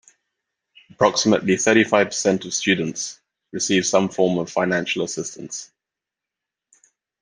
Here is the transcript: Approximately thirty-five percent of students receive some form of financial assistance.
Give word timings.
Approximately 0.89 1.57
thirty-five 1.57 2.07
percent 2.07 2.43
of 2.45 2.55
students 2.55 3.19
receive 3.51 3.85
some 3.85 4.09
form 4.09 4.39
of 4.39 4.49
financial 4.49 5.03
assistance. 5.03 5.69